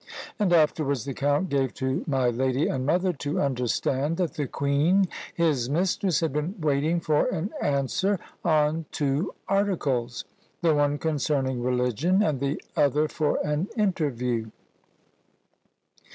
And 0.39 0.51
afterwards 0.51 1.05
the 1.05 1.13
count 1.13 1.49
gave 1.49 1.75
to 1.75 2.03
my 2.07 2.29
lady 2.29 2.67
and 2.67 2.87
mother 2.87 3.13
to 3.13 3.39
understand, 3.39 4.17
that 4.17 4.33
the 4.33 4.47
queen 4.47 5.07
his 5.35 5.69
mistress 5.69 6.21
had 6.21 6.33
been 6.33 6.55
waiting 6.59 6.99
for 6.99 7.27
an 7.27 7.51
answer 7.61 8.19
on 8.43 8.85
two 8.91 9.35
articles; 9.47 10.25
the 10.63 10.73
one 10.73 10.97
concerning 10.97 11.61
religion, 11.61 12.23
and 12.23 12.39
the 12.39 12.59
other 12.75 13.07
for 13.07 13.37
an 13.45 13.67
interview. 13.77 14.49